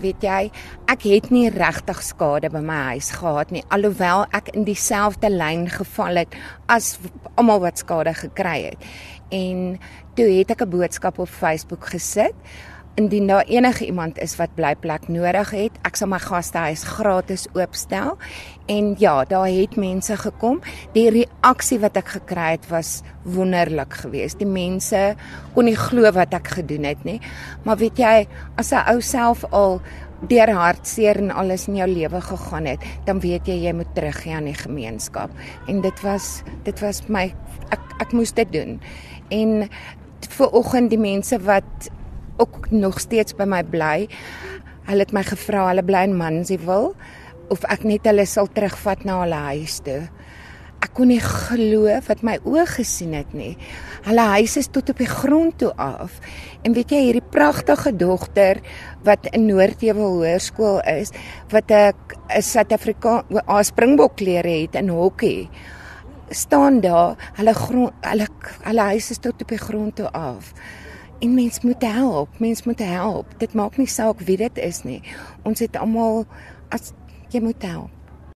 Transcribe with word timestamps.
weet 0.00 0.22
jy, 0.22 0.50
ek 0.92 1.02
het 1.08 1.30
nie 1.30 1.48
regtig 1.50 2.02
skade 2.02 2.50
by 2.52 2.62
my 2.64 2.78
huis 2.92 3.10
gehad 3.16 3.52
nie, 3.54 3.64
alhoewel 3.74 4.26
ek 4.36 4.52
in 4.54 4.66
dieselfde 4.68 5.30
lyn 5.32 5.66
geval 5.72 6.22
het 6.22 6.36
as 6.72 6.96
almal 7.36 7.60
wat 7.64 7.78
skade 7.78 8.14
gekry 8.14 8.70
het. 8.70 8.88
En 9.34 9.78
toe 10.16 10.28
het 10.38 10.50
ek 10.50 10.62
'n 10.62 10.70
boodskap 10.70 11.18
op 11.18 11.28
Facebook 11.28 11.86
gesit 11.86 12.34
indien 12.96 13.26
daar 13.28 13.44
enige 13.44 13.86
iemand 13.86 14.18
is 14.18 14.36
wat 14.40 14.54
blyplek 14.56 15.08
nodig 15.12 15.50
het, 15.52 15.74
ek 15.84 15.98
sal 16.00 16.08
my 16.08 16.18
gastehuis 16.22 16.84
gratis 16.96 17.44
oopstel. 17.52 18.16
En 18.72 18.94
ja, 18.98 19.24
daar 19.28 19.50
het 19.52 19.76
mense 19.76 20.16
gekom. 20.16 20.62
Die 20.94 21.10
reaksie 21.12 21.78
wat 21.82 21.98
ek 22.00 22.14
gekry 22.16 22.54
het 22.56 22.64
was 22.72 23.02
wonderlik 23.22 23.98
geweest. 24.00 24.40
Die 24.40 24.48
mense 24.48 25.12
kon 25.54 25.68
nie 25.68 25.76
glo 25.76 26.08
wat 26.16 26.32
ek 26.34 26.54
gedoen 26.56 26.88
het 26.88 27.04
nie. 27.04 27.20
Maar 27.68 27.76
weet 27.84 28.00
jy, 28.00 28.26
as 28.56 28.72
'n 28.72 28.88
ou 28.88 29.00
self 29.00 29.44
al 29.52 29.80
deur 30.28 30.50
hartseer 30.56 31.18
en 31.20 31.30
alles 31.30 31.68
in 31.68 31.76
jou 31.76 31.88
lewe 31.88 32.20
gegaan 32.20 32.64
het, 32.64 32.80
dan 33.04 33.20
weet 33.20 33.46
jy 33.46 33.58
jy 33.66 33.72
moet 33.72 33.94
teruggee 33.94 34.34
aan 34.34 34.48
die 34.48 34.56
gemeenskap. 34.56 35.30
En 35.68 35.80
dit 35.80 36.00
was 36.00 36.42
dit 36.64 36.80
was 36.80 37.02
my 37.08 37.34
ek 37.70 37.80
ek 38.00 38.12
moes 38.12 38.32
dit 38.32 38.52
doen. 38.52 38.80
En 39.28 39.68
vir 40.20 40.50
oggend 40.52 40.90
die 40.90 41.00
mense 41.00 41.38
wat 41.38 41.90
ook 42.36 42.70
nog 42.70 43.00
steeds 43.00 43.36
by 43.36 43.46
my 43.48 43.62
bly. 43.64 44.08
Hulle 44.86 45.04
het 45.04 45.12
my 45.14 45.22
gevra 45.26 45.68
hulle 45.70 45.84
bly 45.86 46.06
in 46.08 46.16
Mansfield 46.16 46.96
of 47.52 47.62
ek 47.70 47.84
net 47.86 48.06
hulle 48.08 48.26
sal 48.26 48.48
terugvat 48.50 49.04
na 49.06 49.20
hulle 49.22 49.42
huis 49.52 49.78
toe. 49.86 50.02
Ek 50.84 50.92
kon 50.96 51.08
nie 51.08 51.22
glo 51.22 51.92
wat 52.08 52.24
my 52.26 52.36
oë 52.44 52.66
gesien 52.74 53.14
het 53.16 53.32
nie. 53.34 53.54
Hulle 54.04 54.26
huis 54.36 54.56
is 54.60 54.68
tot 54.72 54.90
op 54.92 54.98
die 55.00 55.08
grond 55.08 55.56
toe 55.62 55.70
af. 55.80 56.18
En 56.66 56.74
weet 56.76 56.92
jy 56.92 57.00
hierdie 57.06 57.24
pragtige 57.32 57.94
dogter 57.96 58.60
wat 59.06 59.30
in 59.32 59.46
Noordheuwel 59.48 60.20
Hoërskool 60.20 60.82
is, 60.98 61.14
wat 61.50 61.70
'n 61.70 61.94
'n 62.28 62.42
Suid-Afrika 62.42 63.24
Springbok 63.62 64.16
klere 64.16 64.62
het 64.62 64.74
in 64.74 64.88
hokkie 64.88 65.48
staan 66.28 66.80
daar 66.80 67.32
hulle 67.32 67.54
grond 67.54 67.92
hulle 68.00 68.26
hulle 68.62 68.80
huis 68.80 69.10
is 69.10 69.18
tot 69.18 69.42
op 69.42 69.48
die 69.48 69.58
grond 69.58 69.96
toe 69.96 70.10
af. 70.10 70.52
En 71.18 71.34
mens 71.34 71.60
moet 71.60 71.82
help, 71.82 72.38
mens 72.38 72.62
moet 72.62 72.78
help. 72.78 73.26
Dit 73.38 73.54
maak 73.54 73.76
nie 73.76 73.88
saak 73.88 74.20
wie 74.20 74.36
dit 74.36 74.58
is 74.58 74.82
nie. 74.84 75.00
Ons 75.42 75.62
het 75.64 75.76
almal 75.76 76.24
as 76.68 76.92
jy 77.32 77.40
moet 77.40 77.62
help. 77.64 77.95